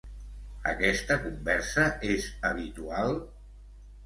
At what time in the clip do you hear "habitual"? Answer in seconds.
2.51-3.15